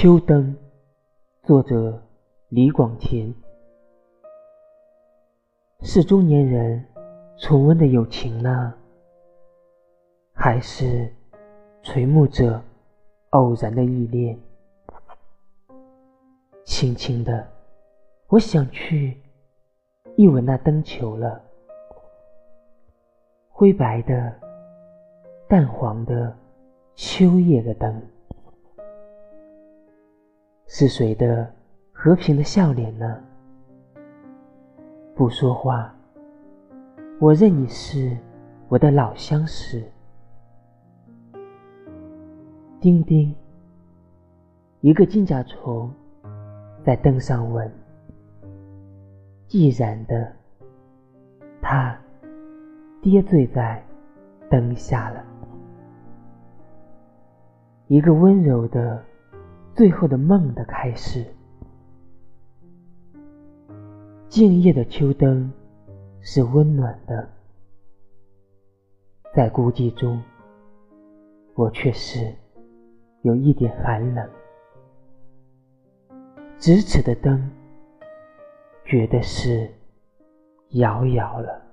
[0.00, 0.56] 秋灯，
[1.42, 2.00] 作者
[2.50, 3.34] 李广田。
[5.80, 6.84] 是中年人
[7.36, 8.72] 重温的友情呢，
[10.32, 11.12] 还是
[11.82, 12.62] 垂暮者
[13.30, 14.38] 偶然的依恋？
[16.64, 17.44] 轻轻的，
[18.28, 19.20] 我想去
[20.14, 21.42] 一吻那灯球了。
[23.48, 24.32] 灰白的、
[25.48, 26.38] 淡黄的
[26.94, 28.00] 秋夜的灯。
[30.70, 31.50] 是谁的
[31.92, 33.18] 和平的笑脸呢？
[35.16, 35.90] 不说话，
[37.18, 38.14] 我认你是
[38.68, 39.82] 我的老相识。
[42.80, 43.34] 叮叮，
[44.82, 45.90] 一个金甲虫
[46.84, 47.72] 在灯上问
[49.48, 50.30] ：“毅然的，
[51.62, 51.98] 它
[53.00, 53.82] 跌醉在
[54.50, 55.24] 灯下了。”
[57.88, 59.02] 一个温柔的。
[59.78, 61.24] 最后的梦的开始，
[64.28, 65.52] 静夜的秋灯
[66.20, 67.28] 是温暖的，
[69.32, 70.20] 在孤寂中，
[71.54, 72.34] 我却是
[73.22, 74.28] 有一点寒冷。
[76.58, 77.48] 咫尺的灯，
[78.84, 79.72] 觉得是
[80.70, 81.67] 遥遥了。